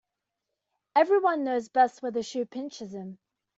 [0.95, 3.19] Every one knows best where the shoe pinches him.